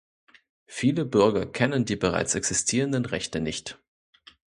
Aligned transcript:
Viele 0.65 1.05
Bürger 1.05 1.45
kennen 1.45 1.85
die 1.85 1.95
bereits 1.95 2.33
existierenden 2.33 3.05
Rechte 3.05 3.39
nicht. 3.39 3.77